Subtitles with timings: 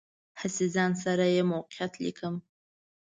[0.41, 2.35] هسې ځان سره یې موقعیت لیکم.